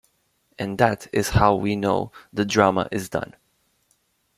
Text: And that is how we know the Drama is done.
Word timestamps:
And 0.57 0.79
that 0.79 1.05
is 1.13 1.29
how 1.29 1.53
we 1.53 1.75
know 1.75 2.11
the 2.33 2.43
Drama 2.43 2.89
is 2.91 3.07
done. 3.07 3.35